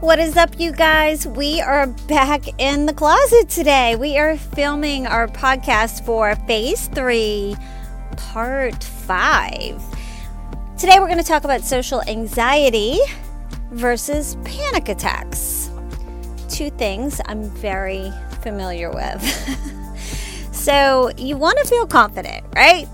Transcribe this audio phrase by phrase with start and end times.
[0.00, 1.26] What is up, you guys?
[1.26, 3.96] We are back in the closet today.
[3.96, 7.56] We are filming our podcast for Phase 3,
[8.14, 9.82] Part 5.
[10.76, 12.98] Today, we're going to talk about social anxiety
[13.70, 15.70] versus panic attacks.
[16.50, 19.22] Two things I'm very familiar with.
[20.52, 22.86] so, you want to feel confident, right?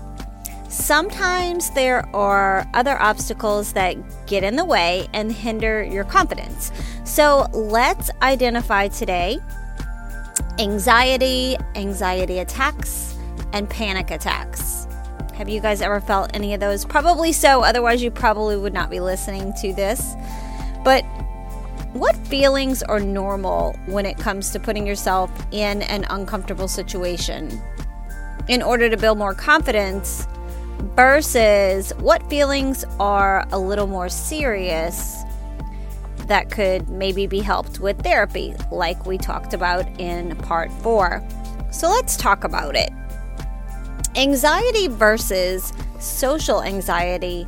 [0.73, 3.95] Sometimes there are other obstacles that
[4.25, 6.71] get in the way and hinder your confidence.
[7.03, 9.37] So let's identify today
[10.57, 13.15] anxiety, anxiety attacks,
[13.53, 14.87] and panic attacks.
[15.35, 16.85] Have you guys ever felt any of those?
[16.85, 20.15] Probably so, otherwise, you probably would not be listening to this.
[20.83, 21.03] But
[21.93, 27.61] what feelings are normal when it comes to putting yourself in an uncomfortable situation?
[28.47, 30.27] In order to build more confidence,
[30.95, 35.23] versus what feelings are a little more serious
[36.27, 41.25] that could maybe be helped with therapy, like we talked about in part four.
[41.71, 42.91] So let's talk about it.
[44.15, 47.47] Anxiety versus social anxiety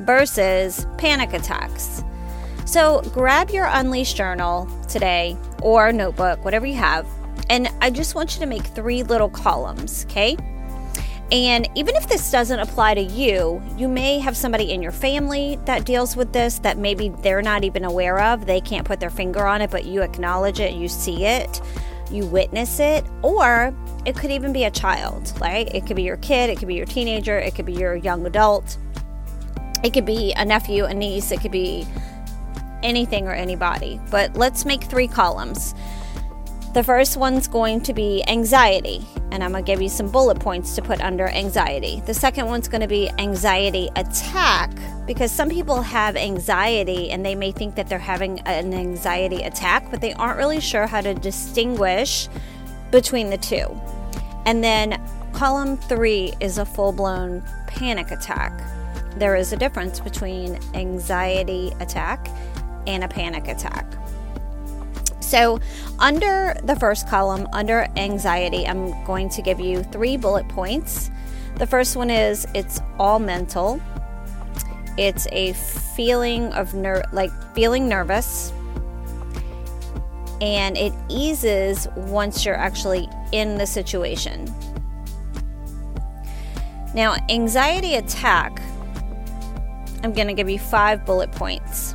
[0.00, 2.02] versus panic attacks.
[2.64, 7.06] So grab your Unleashed journal today or notebook, whatever you have,
[7.50, 10.36] and I just want you to make three little columns, okay?
[11.32, 15.58] And even if this doesn't apply to you, you may have somebody in your family
[15.64, 18.44] that deals with this that maybe they're not even aware of.
[18.44, 21.62] They can't put their finger on it, but you acknowledge it, you see it,
[22.10, 23.74] you witness it, or
[24.04, 25.74] it could even be a child, right?
[25.74, 28.26] It could be your kid, it could be your teenager, it could be your young
[28.26, 28.76] adult,
[29.82, 31.86] it could be a nephew, a niece, it could be
[32.82, 33.98] anything or anybody.
[34.10, 35.74] But let's make three columns.
[36.74, 40.74] The first one's going to be anxiety, and I'm to give you some bullet points
[40.74, 42.02] to put under anxiety.
[42.04, 44.70] The second one's to be anxiety attack,
[45.06, 49.90] because some people have anxiety and they may think that they're having an anxiety attack,
[49.90, 52.28] but they aren't really sure how to distinguish
[52.90, 53.66] between the two.
[54.44, 55.00] And then
[55.32, 58.52] column three is a full blown panic attack.
[59.16, 62.28] There is a difference between anxiety attack
[62.86, 63.86] and a panic attack.
[65.32, 65.60] So,
[65.98, 71.10] under the first column, under anxiety, I'm going to give you three bullet points.
[71.56, 73.80] The first one is it's all mental.
[74.98, 75.54] It's a
[75.96, 78.52] feeling of ner- like feeling nervous.
[80.42, 84.54] And it eases once you're actually in the situation.
[86.94, 88.60] Now, anxiety attack,
[90.02, 91.94] I'm going to give you five bullet points.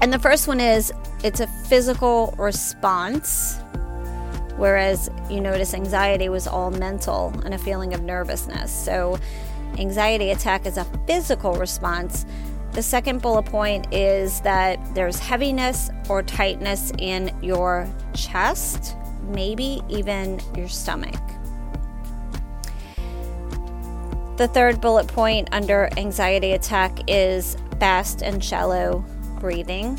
[0.00, 0.92] And the first one is
[1.22, 3.58] it's a physical response,
[4.56, 8.72] whereas you notice anxiety was all mental and a feeling of nervousness.
[8.72, 9.18] So,
[9.78, 12.24] anxiety attack is a physical response.
[12.72, 18.96] The second bullet point is that there's heaviness or tightness in your chest,
[19.28, 21.20] maybe even your stomach.
[24.36, 29.04] The third bullet point under anxiety attack is fast and shallow
[29.38, 29.98] breathing.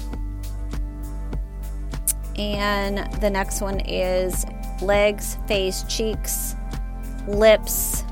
[2.41, 4.47] And the next one is
[4.81, 6.55] legs, face, cheeks,
[7.27, 8.03] lips.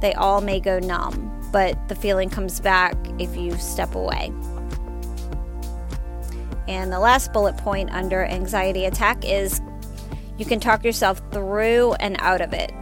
[0.00, 4.32] They all may go numb, but the feeling comes back if you step away.
[6.66, 9.60] And the last bullet point under anxiety attack is
[10.38, 12.72] you can talk yourself through and out of it.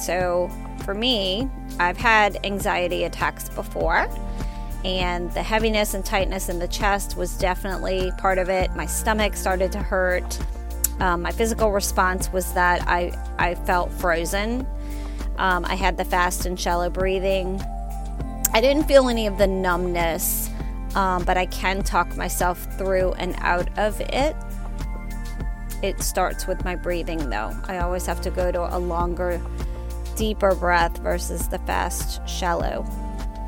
[0.00, 0.50] So
[0.82, 4.08] for me, I've had anxiety attacks before
[4.84, 8.74] and the heaviness and tightness in the chest was definitely part of it.
[8.76, 10.38] My stomach started to hurt.
[11.00, 14.66] Um, my physical response was that I, I felt frozen.
[15.36, 17.60] Um, I had the fast and shallow breathing.
[18.52, 20.50] I didn't feel any of the numbness,
[20.94, 24.36] um, but I can talk myself through and out of it.
[25.82, 27.56] It starts with my breathing, though.
[27.66, 29.40] I always have to go to a longer,
[30.16, 32.84] deeper breath versus the fast, shallow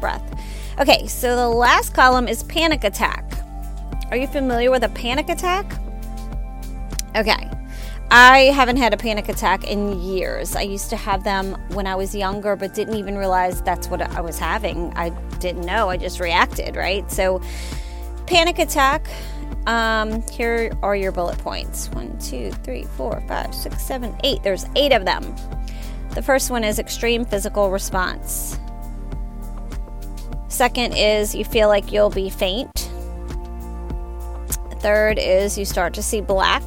[0.01, 0.23] breath.
[0.81, 3.25] Okay, so the last column is panic attack.
[4.11, 5.79] Are you familiar with a panic attack?
[7.17, 7.49] Okay.
[8.13, 10.57] I haven't had a panic attack in years.
[10.57, 14.03] I used to have them when I was younger, but didn't even realize that's what
[14.03, 14.93] I was having.
[14.97, 15.89] I didn't know.
[15.89, 17.09] I just reacted, right?
[17.11, 17.41] So,
[18.27, 19.07] panic attack.
[19.67, 24.43] Um, here are your bullet points one, two, three, four, five, six, seven, eight.
[24.43, 25.37] There's eight of them.
[26.15, 28.59] The first one is extreme physical response.
[30.51, 32.91] Second is you feel like you'll be faint.
[34.81, 36.63] Third is you start to see black.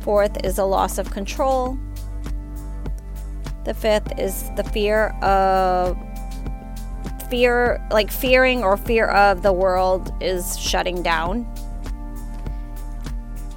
[0.00, 1.78] Fourth is a loss of control.
[3.64, 5.96] The fifth is the fear of
[7.30, 11.46] fear, like fearing or fear of the world is shutting down.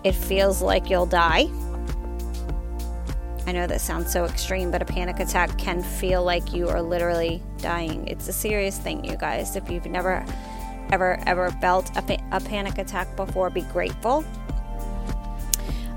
[0.03, 1.47] It feels like you'll die.
[3.47, 6.81] I know that sounds so extreme, but a panic attack can feel like you are
[6.81, 8.07] literally dying.
[8.07, 9.55] It's a serious thing, you guys.
[9.55, 10.25] If you've never,
[10.91, 14.25] ever, ever felt a, pa- a panic attack before, be grateful.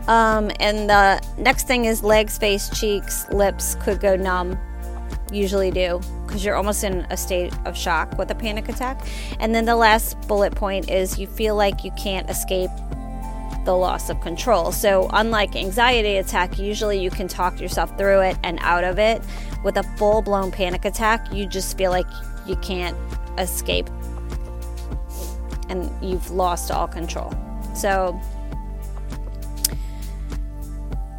[0.09, 4.59] Um, and the next thing is legs, face, cheeks, lips could go numb.
[5.31, 9.07] Usually do because you're almost in a state of shock with a panic attack.
[9.39, 12.71] And then the last bullet point is you feel like you can't escape
[13.65, 14.73] the loss of control.
[14.73, 19.23] So, unlike anxiety attack, usually you can talk yourself through it and out of it.
[19.65, 22.07] With a full blown panic attack, you just feel like
[22.47, 22.97] you can't
[23.39, 23.89] escape
[25.69, 27.33] and you've lost all control.
[27.75, 28.21] So,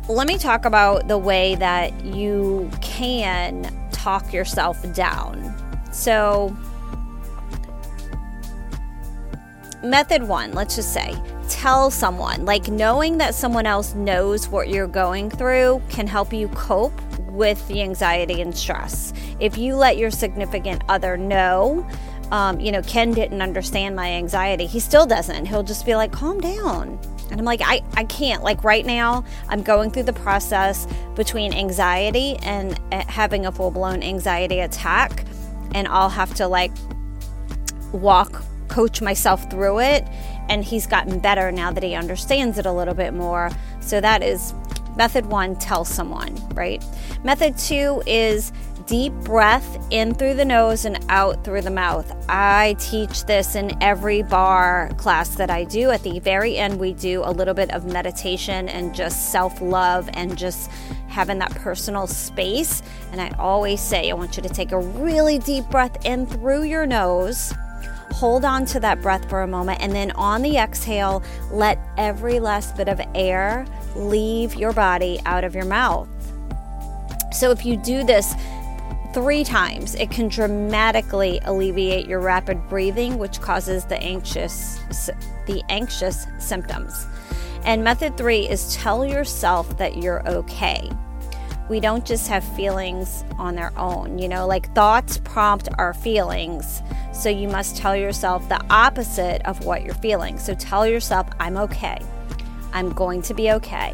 [0.09, 5.55] let me talk about the way that you can talk yourself down.
[5.93, 6.55] So,
[9.83, 11.15] method one, let's just say,
[11.53, 12.45] tell someone.
[12.45, 17.65] Like knowing that someone else knows what you're going through can help you cope with
[17.67, 19.13] the anxiety and stress.
[19.39, 21.87] If you let your significant other know,
[22.31, 24.65] um, you know, Ken didn't understand my anxiety.
[24.65, 25.45] He still doesn't.
[25.45, 26.99] He'll just be like, calm down.
[27.29, 28.43] And I'm like, I, I can't.
[28.43, 33.71] Like right now, I'm going through the process between anxiety and uh, having a full
[33.71, 35.25] blown anxiety attack.
[35.75, 36.71] And I'll have to like
[37.91, 40.07] walk, coach myself through it
[40.49, 43.49] and he's gotten better now that he understands it a little bit more.
[43.79, 44.53] So that is
[44.95, 46.83] method one tell someone, right?
[47.23, 48.51] Method two is
[48.85, 52.11] deep breath in through the nose and out through the mouth.
[52.27, 55.89] I teach this in every barre class that I do.
[55.91, 60.09] At the very end, we do a little bit of meditation and just self love
[60.13, 60.69] and just
[61.07, 62.81] having that personal space.
[63.11, 66.63] And I always say, I want you to take a really deep breath in through
[66.63, 67.53] your nose
[68.13, 72.39] Hold on to that breath for a moment, and then on the exhale, let every
[72.39, 73.65] last bit of air
[73.95, 76.07] leave your body out of your mouth.
[77.33, 78.35] So, if you do this
[79.13, 84.79] three times, it can dramatically alleviate your rapid breathing, which causes the anxious
[85.47, 87.07] the anxious symptoms.
[87.65, 90.89] And method three is tell yourself that you're okay
[91.69, 94.19] we don't just have feelings on their own.
[94.19, 96.81] You know, like thoughts prompt our feelings.
[97.13, 100.37] So you must tell yourself the opposite of what you're feeling.
[100.37, 101.97] So tell yourself, I'm okay.
[102.73, 103.93] I'm going to be okay.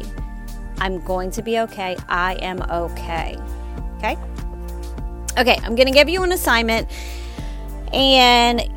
[0.78, 1.96] I'm going to be okay.
[2.08, 3.36] I am okay.
[3.98, 4.16] Okay?
[5.38, 6.90] Okay, I'm going to give you an assignment.
[7.92, 8.68] And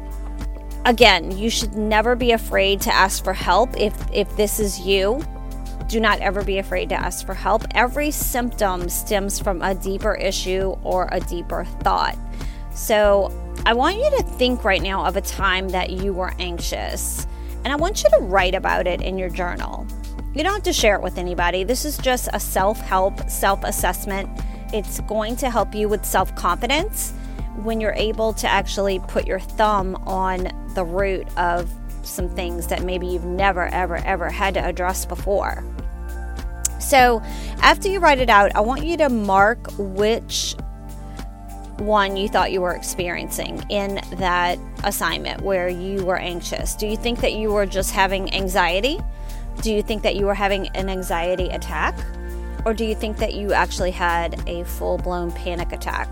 [0.86, 5.24] again, you should never be afraid to ask for help if if this is you
[5.88, 7.64] do not ever be afraid to ask for help.
[7.76, 12.18] Every symptom stems from a deeper issue or a deeper thought.
[12.74, 13.32] So,
[13.66, 17.26] I want you to think right now of a time that you were anxious,
[17.64, 19.88] and I want you to write about it in your journal.
[20.34, 21.64] You don't have to share it with anybody.
[21.64, 24.30] This is just a self help, self assessment.
[24.74, 27.14] It's going to help you with self confidence
[27.56, 31.72] when you're able to actually put your thumb on the root of
[32.02, 35.64] some things that maybe you've never, ever, ever had to address before.
[36.82, 37.22] So,
[37.62, 40.58] after you write it out, I want you to mark which
[41.86, 46.76] one you thought you were experiencing in that assignment where you were anxious.
[46.76, 49.00] Do you think that you were just having anxiety?
[49.62, 51.96] Do you think that you were having an anxiety attack?
[52.66, 56.08] Or do you think that you actually had a full blown panic attack?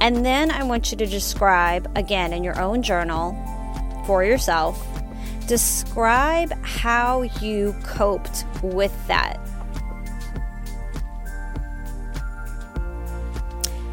[0.00, 3.36] And then I want you to describe, again, in your own journal
[4.06, 4.86] for yourself,
[5.46, 9.38] describe how you coped with that.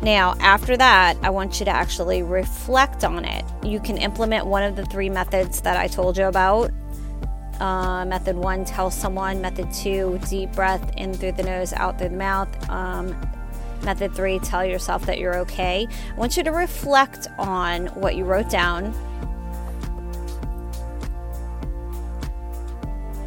[0.02, 3.44] Now, after that, I want you to actually reflect on it.
[3.64, 6.72] You can implement one of the three methods that I told you about.
[7.60, 9.42] Uh, method one, tell someone.
[9.42, 12.70] Method two, deep breath in through the nose, out through the mouth.
[12.70, 13.20] Um,
[13.84, 15.88] method three, tell yourself that you're okay.
[15.90, 18.94] I want you to reflect on what you wrote down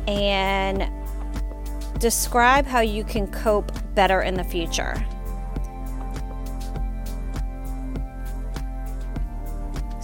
[0.07, 0.91] and
[1.99, 5.05] describe how you can cope better in the future.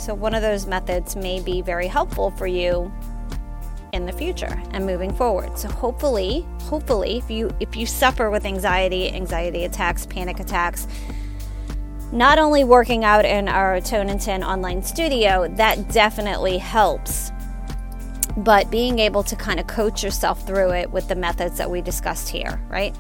[0.07, 2.93] So, one of those methods may be very helpful for you
[3.93, 5.59] in the future and moving forward.
[5.59, 10.87] So, hopefully, hopefully, if you if you suffer with anxiety, anxiety attacks, panic attacks,
[12.13, 17.33] not only working out in our Tone and 10 online studio, that definitely helps
[18.37, 21.81] but being able to kind of coach yourself through it with the methods that we
[21.81, 22.95] discussed here, right?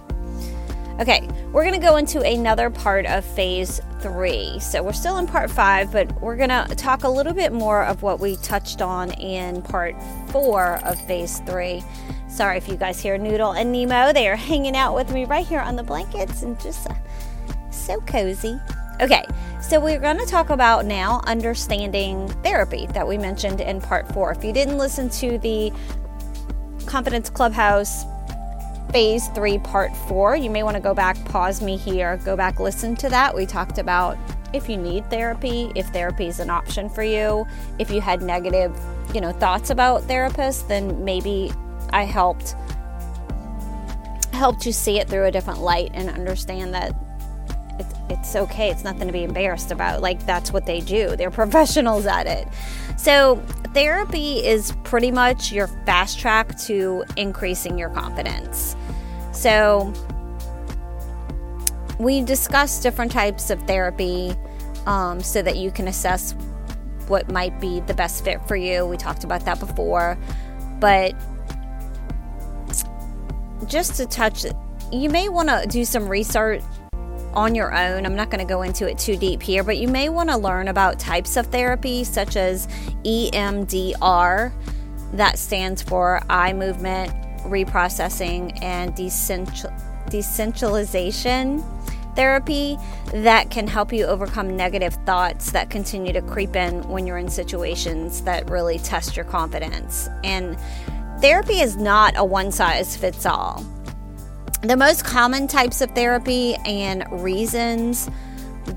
[1.57, 4.59] We're going to go into another part of phase three.
[4.59, 7.83] So we're still in part five, but we're going to talk a little bit more
[7.83, 9.97] of what we touched on in part
[10.29, 11.83] four of phase three.
[12.29, 14.13] Sorry if you guys hear Noodle and Nemo.
[14.13, 16.95] They are hanging out with me right here on the blankets and just uh,
[17.71, 18.61] so cozy.
[19.01, 19.25] Okay,
[19.63, 24.31] so we're going to talk about now understanding therapy that we mentioned in part four.
[24.31, 25.73] If you didn't listen to the
[26.85, 28.05] Confidence Clubhouse
[28.97, 30.37] phase three, part four.
[30.37, 33.37] You may want to go back, pause me here, go back, listen to that.
[33.37, 34.17] We talked about
[34.55, 37.47] if you need therapy, if therapy is an option for you,
[37.79, 38.75] if you had negative,
[39.13, 41.53] you know, thoughts about therapists, then maybe
[41.91, 42.57] I helped
[44.33, 46.97] helped you see it through a different light and understand that
[47.79, 48.71] it's, it's okay.
[48.71, 50.01] It's nothing to be embarrassed about.
[50.01, 51.17] Like that's what they do.
[51.17, 52.49] They're professionals at it.
[52.97, 53.37] So
[53.75, 58.75] therapy is pretty much your fast track to increasing your confidence.
[59.47, 59.93] So,
[62.01, 64.35] we discuss different types of therapy
[64.87, 66.35] um, so that you can assess
[67.07, 68.85] what might be the best fit for you.
[68.85, 70.19] We talked about that before.
[70.81, 71.15] But
[73.69, 74.47] just to touch,
[74.91, 76.65] you may want to do some research
[77.33, 78.05] on your own.
[78.05, 80.37] I'm not going to go into it too deep here, but you may want to
[80.37, 82.67] learn about types of therapy such as
[83.05, 84.53] EMDR,
[85.13, 87.13] that stands for eye movement
[87.47, 88.95] reprocessing and
[90.11, 91.65] decentralization
[92.15, 92.79] therapy
[93.13, 97.29] that can help you overcome negative thoughts that continue to creep in when you're in
[97.29, 100.09] situations that really test your confidence.
[100.25, 100.57] And
[101.21, 103.65] therapy is not a one size fits all
[104.63, 108.09] the most common types of therapy and reasons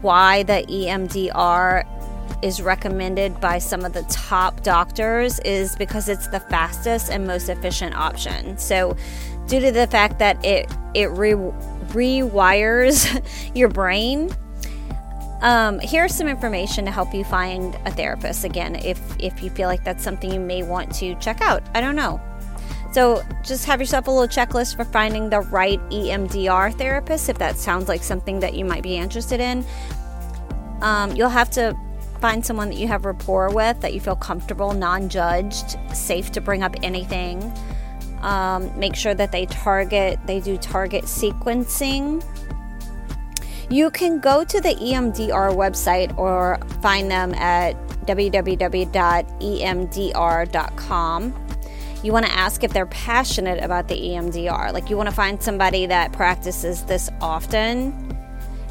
[0.02, 1.99] why the EMDR
[2.42, 7.50] is recommended by some of the top doctors is because it's the fastest and most
[7.50, 8.58] efficient option.
[8.58, 8.96] So,
[9.48, 13.22] due to the fact that it it re- rewires
[13.56, 14.30] your brain,
[15.42, 18.44] um, here's some information to help you find a therapist.
[18.44, 21.82] Again, if if you feel like that's something you may want to check out, I
[21.82, 22.22] don't know.
[22.92, 27.58] So just have yourself a little checklist for finding the right EMDR therapist if that
[27.58, 29.64] sounds like something that you might be interested in.
[30.82, 31.78] Um, you'll have to
[32.20, 36.42] find someone that you have rapport with, that you feel comfortable, non judged, safe to
[36.42, 37.52] bring up anything.
[38.22, 42.24] Um, make sure that they target, they do target sequencing.
[43.70, 48.90] You can go to the EMDR website or find them at www.emdr.com
[52.02, 54.72] you want to ask if they're passionate about the EMDR.
[54.72, 58.09] Like you want to find somebody that practices this often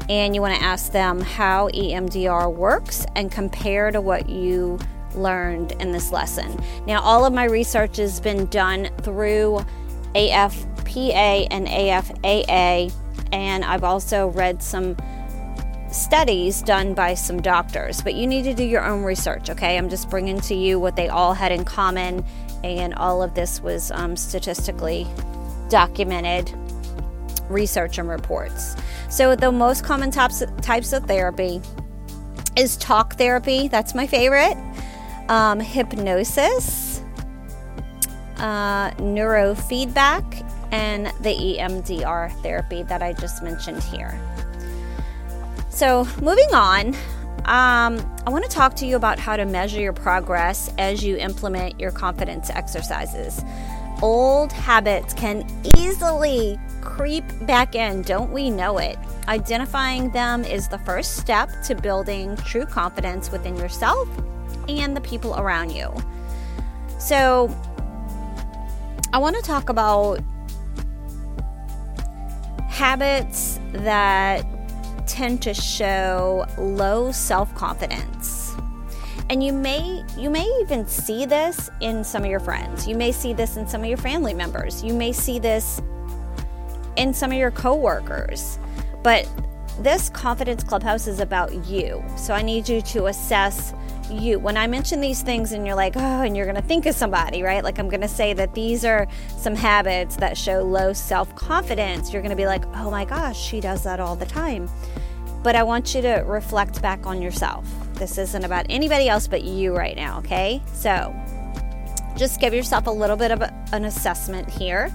[0.09, 4.79] and you want to ask them how EMDR works and compare to what you
[5.15, 6.59] learned in this lesson.
[6.85, 9.63] Now, all of my research has been done through
[10.15, 12.91] AFPA and AFAA,
[13.31, 14.97] and I've also read some
[15.91, 19.77] studies done by some doctors, but you need to do your own research, okay?
[19.77, 22.25] I'm just bringing to you what they all had in common
[22.63, 25.07] and all of this was um, statistically
[25.69, 26.53] documented
[27.49, 28.75] research and reports.
[29.09, 31.61] So, the most common types types of therapy
[32.55, 33.67] is talk therapy.
[33.67, 34.57] That's my favorite.
[35.29, 37.01] Um, hypnosis,
[38.37, 44.19] uh, neurofeedback, and the EMDR therapy that I just mentioned here.
[45.69, 46.95] So, moving on,
[47.45, 51.17] um, I want to talk to you about how to measure your progress as you
[51.17, 53.43] implement your confidence exercises.
[54.01, 55.47] Old habits can
[55.77, 56.59] easily
[56.95, 58.97] creep back in, don't we know it?
[59.27, 64.09] Identifying them is the first step to building true confidence within yourself
[64.67, 65.93] and the people around you.
[66.97, 67.49] So,
[69.13, 70.19] I want to talk about
[72.67, 74.45] habits that
[75.07, 78.55] tend to show low self-confidence.
[79.29, 82.87] And you may you may even see this in some of your friends.
[82.87, 84.83] You may see this in some of your family members.
[84.83, 85.81] You may see this
[86.99, 88.59] in some of your coworkers.
[89.01, 89.27] But
[89.79, 92.03] this confidence clubhouse is about you.
[92.17, 93.73] So I need you to assess
[94.11, 94.39] you.
[94.39, 96.95] When I mention these things and you're like, oh, and you're going to think of
[96.95, 97.63] somebody, right?
[97.63, 102.11] Like I'm going to say that these are some habits that show low self confidence.
[102.11, 104.69] You're going to be like, oh my gosh, she does that all the time.
[105.41, 107.65] But I want you to reflect back on yourself.
[107.93, 110.61] This isn't about anybody else but you right now, okay?
[110.73, 111.15] So
[112.17, 114.91] just give yourself a little bit of an assessment here.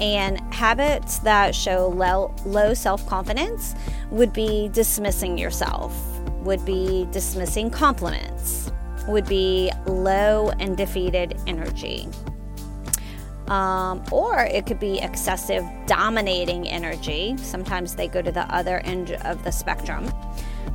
[0.00, 3.74] And habits that show low, self confidence
[4.10, 5.94] would be dismissing yourself
[6.42, 8.70] would be dismissing compliments,
[9.06, 12.08] would be low and defeated energy.
[13.48, 17.36] Um, or it could be excessive dominating energy.
[17.38, 20.10] Sometimes they go to the other end of the spectrum.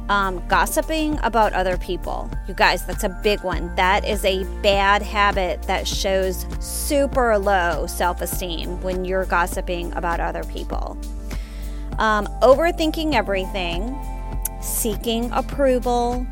[0.07, 2.29] Um, gossiping about other people.
[2.47, 3.73] You guys, that's a big one.
[3.75, 10.19] That is a bad habit that shows super low self esteem when you're gossiping about
[10.19, 10.95] other people.
[11.97, 13.97] Um, overthinking everything,
[14.61, 16.27] seeking approval,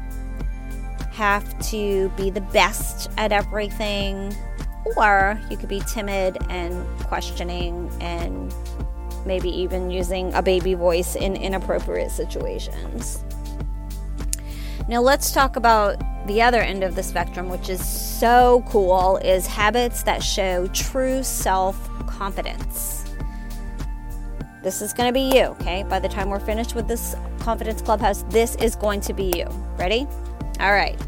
[1.11, 4.35] have to be the best at everything,
[4.95, 8.53] or you could be timid and questioning and
[9.25, 13.23] maybe even using a baby voice in inappropriate situations.
[14.89, 19.47] Now let's talk about the other end of the spectrum, which is so cool, is
[19.47, 23.05] habits that show true self-confidence.
[24.61, 25.83] This is going to be you, okay?
[25.83, 29.45] By the time we're finished with this confidence clubhouse, this is going to be you.
[29.77, 30.05] Ready?
[30.59, 30.99] All right.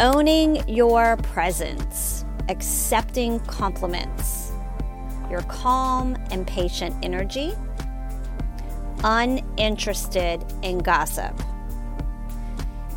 [0.00, 4.50] Owning your presence, accepting compliments,
[5.30, 7.52] your calm and patient energy,
[9.04, 11.40] uninterested in gossip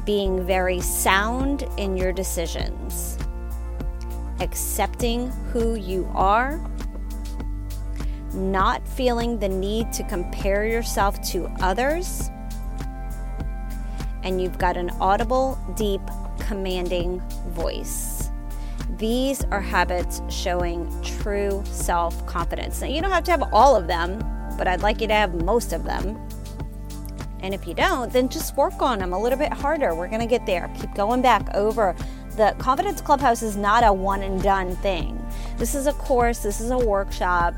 [0.05, 3.17] being very sound in your decisions,
[4.39, 6.61] accepting who you are,
[8.33, 12.29] not feeling the need to compare yourself to others,
[14.23, 16.01] and you've got an audible, deep,
[16.39, 17.19] commanding
[17.49, 18.29] voice.
[18.97, 22.81] These are habits showing true self confidence.
[22.81, 24.19] Now, you don't have to have all of them,
[24.57, 26.24] but I'd like you to have most of them.
[27.45, 29.93] And if you don't, then just work on them a little bit harder.
[29.93, 30.67] We're going to get there.
[30.79, 31.95] Keep going back over.
[32.37, 35.23] The Confidence Clubhouse is not a one and done thing.
[35.57, 37.53] This is a course, this is a workshop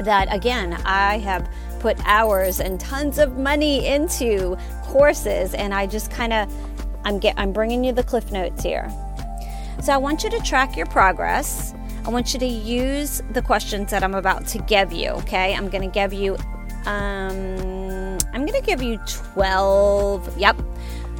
[0.00, 1.46] that, again, I have
[1.80, 6.50] put hours and tons of money into courses, and I just kind of
[7.04, 8.90] I'm get I'm bringing you the cliff notes here.
[9.82, 11.74] So I want you to track your progress.
[12.06, 15.10] I want you to use the questions that I'm about to give you.
[15.10, 16.38] Okay, I'm going to give you
[16.86, 17.83] um,
[18.34, 20.38] I'm going to give you 12.
[20.38, 20.60] Yep.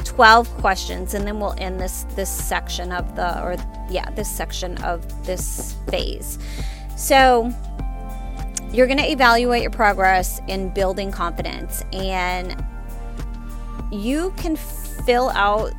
[0.03, 3.57] 12 questions and then we'll end this this section of the or
[3.89, 6.39] yeah this section of this phase
[6.97, 7.51] so
[8.71, 12.63] you're going to evaluate your progress in building confidence and
[13.93, 15.73] you can fill out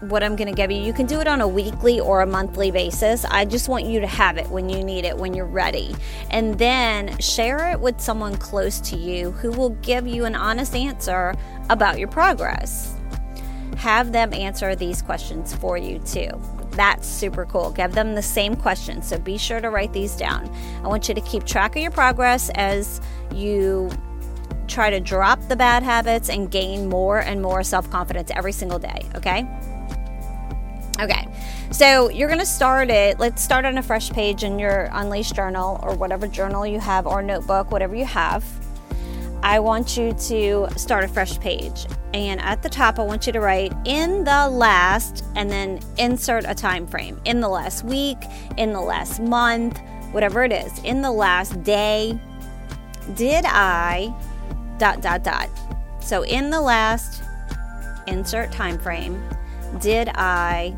[0.00, 0.80] what I'm going to give you.
[0.80, 3.24] You can do it on a weekly or a monthly basis.
[3.24, 5.94] I just want you to have it when you need it, when you're ready.
[6.30, 10.74] And then share it with someone close to you who will give you an honest
[10.74, 11.34] answer
[11.70, 12.94] about your progress.
[13.76, 16.30] Have them answer these questions for you too.
[16.72, 17.70] That's super cool.
[17.70, 19.08] Give them the same questions.
[19.08, 20.52] So be sure to write these down.
[20.84, 23.00] I want you to keep track of your progress as
[23.34, 23.90] you
[24.68, 28.78] try to drop the bad habits and gain more and more self confidence every single
[28.78, 29.46] day, okay?
[31.00, 31.28] Okay,
[31.70, 33.20] so you're to start it.
[33.20, 37.06] Let's start on a fresh page in your Unleashed journal or whatever journal you have
[37.06, 38.44] or notebook, whatever you have.
[39.42, 41.86] I want you to start a fresh page.
[42.14, 46.44] And at the top, I want you to write in the last and then insert
[46.48, 47.20] a time frame.
[47.24, 48.18] In the last week,
[48.56, 49.78] in the last month,
[50.10, 52.18] whatever it is, in the last day,
[53.14, 54.12] did I
[54.78, 55.48] dot dot dot.
[56.00, 57.22] So in the last
[58.06, 59.22] insert time frame,
[59.80, 60.74] did I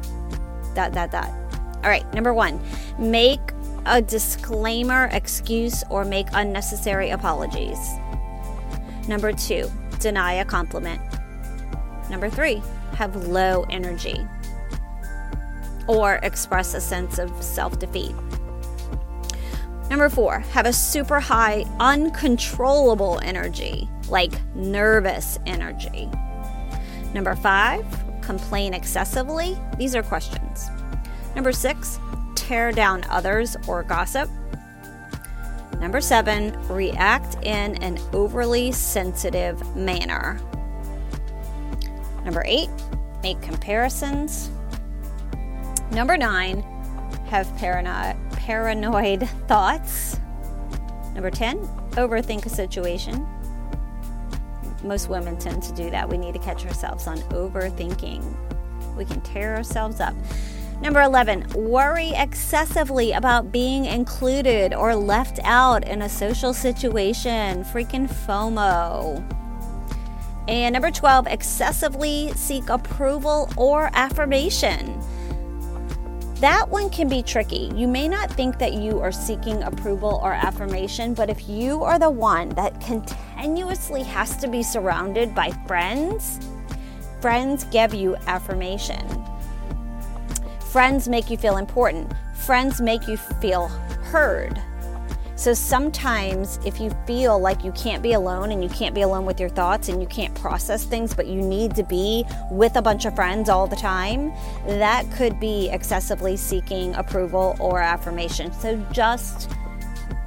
[0.74, 1.30] dot dot dot.
[1.82, 2.60] All right, number 1,
[2.98, 3.40] make
[3.86, 7.78] a disclaimer, excuse or make unnecessary apologies.
[9.08, 11.00] Number 2, deny a compliment.
[12.10, 12.62] Number 3,
[12.96, 14.26] have low energy
[15.86, 18.14] or express a sense of self-defeat.
[19.90, 26.08] Number four, have a super high, uncontrollable energy, like nervous energy.
[27.12, 27.84] Number five,
[28.22, 29.58] complain excessively?
[29.78, 30.70] These are questions.
[31.34, 31.98] Number six,
[32.36, 34.30] tear down others or gossip.
[35.80, 40.38] Number seven, react in an overly sensitive manner.
[42.24, 42.70] Number eight,
[43.24, 44.50] make comparisons.
[45.90, 46.62] Number nine,
[47.28, 50.18] have parano- paranoid thoughts.
[51.14, 51.58] Number 10,
[51.92, 53.26] overthink a situation
[54.82, 56.08] most women tend to do that.
[56.08, 58.96] We need to catch ourselves on overthinking.
[58.96, 60.14] We can tear ourselves up.
[60.80, 67.64] Number 11, worry excessively about being included or left out in a social situation.
[67.64, 69.22] Freaking FOMO.
[70.48, 75.00] And number 12, excessively seek approval or affirmation.
[76.40, 77.70] That one can be tricky.
[77.74, 81.98] You may not think that you are seeking approval or affirmation, but if you are
[81.98, 86.40] the one that continuously has to be surrounded by friends,
[87.20, 89.06] friends give you affirmation.
[90.70, 92.10] Friends make you feel important.
[92.34, 94.58] Friends make you feel heard.
[95.40, 99.24] So sometimes, if you feel like you can't be alone and you can't be alone
[99.24, 102.82] with your thoughts and you can't process things, but you need to be with a
[102.82, 104.34] bunch of friends all the time,
[104.66, 108.52] that could be excessively seeking approval or affirmation.
[108.52, 109.50] So just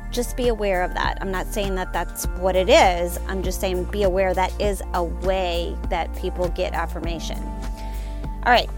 [0.09, 1.19] just be aware of that.
[1.21, 3.19] I'm not saying that that's what it is.
[3.27, 7.37] I'm just saying be aware that is a way that people get affirmation.
[7.37, 8.69] All right.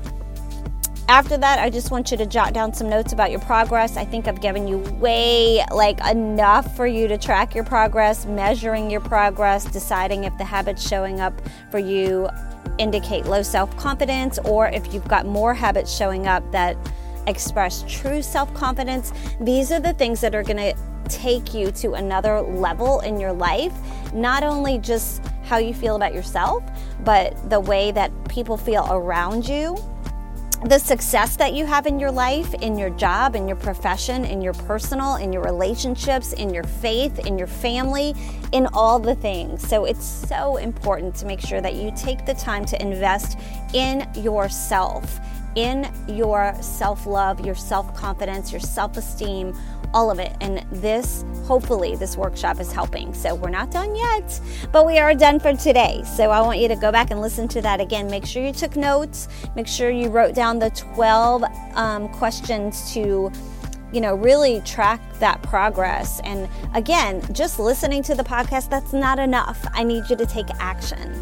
[1.08, 3.96] After that, I just want you to jot down some notes about your progress.
[3.96, 8.90] I think I've given you way like enough for you to track your progress, measuring
[8.90, 11.40] your progress, deciding if the habits showing up
[11.70, 12.28] for you
[12.80, 16.76] indicate low self-confidence or if you've got more habits showing up that
[17.28, 19.14] express true self-confidence.
[19.40, 20.76] These are the things that are going to
[21.08, 23.74] take you to another level in your life,
[24.12, 26.64] not only just how you feel about yourself,
[27.02, 29.78] but the way that people feel around you.
[30.66, 34.42] The success that you have in your life, in your job, in your profession, in
[34.42, 38.16] your personal, in your relationships, in your faith, in your family,
[38.52, 39.62] in all the things.
[39.62, 43.38] So it's so important to make sure that you take the time to invest
[43.76, 45.20] in yourself,
[45.54, 49.56] in your self love, your self confidence, your self esteem
[49.96, 50.36] all of it.
[50.42, 53.14] And this, hopefully, this workshop is helping.
[53.14, 54.40] So we're not done yet,
[54.72, 56.04] but we are done for today.
[56.04, 58.08] So I want you to go back and listen to that again.
[58.08, 59.30] Make sure you took notes.
[59.56, 61.44] Make sure you wrote down the 12
[61.76, 63.32] um, questions to
[63.94, 66.20] you know, really track that progress.
[66.26, 69.66] And again, just listening to the podcast, that's not enough.
[69.74, 71.18] I need you to take action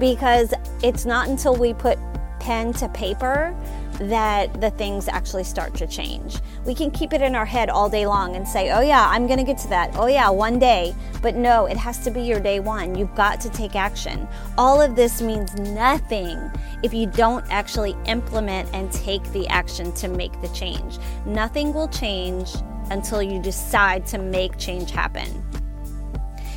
[0.00, 1.98] because it's not until we put
[2.40, 3.54] pen to paper
[3.98, 6.38] that the things actually start to change.
[6.64, 9.26] We can keep it in our head all day long and say, oh, yeah, I'm
[9.26, 9.90] going to get to that.
[9.94, 10.94] Oh, yeah, one day.
[11.22, 12.94] But no, it has to be your day one.
[12.94, 14.28] You've got to take action.
[14.58, 16.38] All of this means nothing
[16.82, 20.98] if you don't actually implement and take the action to make the change.
[21.24, 22.50] Nothing will change
[22.90, 25.42] until you decide to make change happen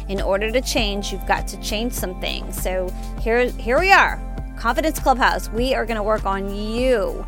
[0.10, 2.62] in order to change, you've got to change some things.
[2.62, 2.89] So
[3.21, 4.19] here, here we are.
[4.59, 7.25] Confidence Clubhouse, we are going to work on you.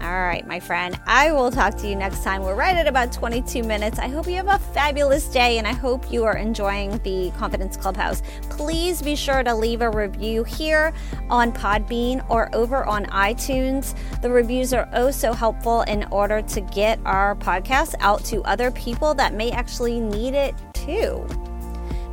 [0.00, 1.00] All right, my friend.
[1.06, 2.42] I will talk to you next time.
[2.42, 3.98] We're right at about 22 minutes.
[3.98, 7.76] I hope you have a fabulous day and I hope you are enjoying the Confidence
[7.76, 8.22] Clubhouse.
[8.50, 10.92] Please be sure to leave a review here
[11.28, 13.96] on Podbean or over on iTunes.
[14.20, 18.70] The reviews are oh so helpful in order to get our podcast out to other
[18.70, 21.26] people that may actually need it too.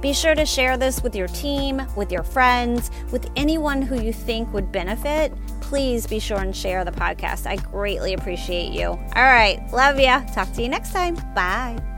[0.01, 4.11] Be sure to share this with your team, with your friends, with anyone who you
[4.11, 5.33] think would benefit.
[5.61, 7.45] Please be sure and share the podcast.
[7.45, 8.87] I greatly appreciate you.
[8.87, 9.61] All right.
[9.71, 10.21] Love ya.
[10.33, 11.15] Talk to you next time.
[11.35, 11.90] Bye.